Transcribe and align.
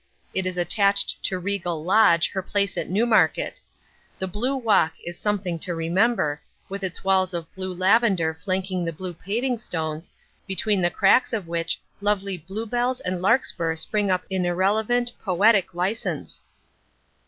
It 0.33 0.47
is 0.47 0.57
attached 0.57 1.21
to 1.25 1.37
Regal 1.37 1.83
Lodge, 1.83 2.29
her 2.31 2.41
place 2.41 2.75
at 2.75 2.89
Newmarket. 2.89 3.61
The 4.17 4.27
Blue 4.27 4.55
Walk 4.57 4.93
is 5.05 5.15
something 5.15 5.59
to 5.59 5.75
remember, 5.75 6.41
with 6.69 6.83
its 6.83 7.03
walls 7.03 7.35
of 7.35 7.53
blue 7.53 7.71
lavender 7.71 8.33
flanking 8.33 8.83
the 8.83 8.93
blue 8.93 9.13
paving 9.13 9.59
stones, 9.59 10.09
between 10.47 10.81
the 10.81 10.89
cracks 10.89 11.33
of 11.33 11.47
which 11.47 11.79
lovely 12.01 12.35
bluebells 12.35 12.99
and 13.01 13.21
larkspur 13.21 13.75
spring 13.75 14.09
up 14.09 14.23
in 14.27 14.43
irrelevant, 14.43 15.11
poetic 15.23 15.75
license. 15.75 16.41